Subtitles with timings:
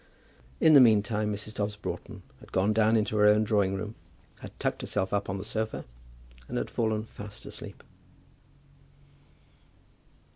[0.59, 1.53] In the meantime Mrs.
[1.53, 3.93] Dobbs Broughton had gone down into her own drawing room,
[4.39, 5.85] had tucked herself up on the sofa,
[6.47, 7.83] and had fallen fast asleep.